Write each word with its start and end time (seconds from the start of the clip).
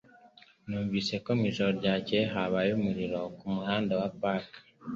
Numvise 0.67 1.13
ko 1.23 1.29
mu 1.37 1.43
ijoro 1.49 1.71
ryakeye 1.79 2.25
habaye 2.33 2.69
umuriro 2.73 3.19
ku 3.37 3.45
muhanda 3.55 3.91
wa 4.01 4.09
Park. 4.21 4.49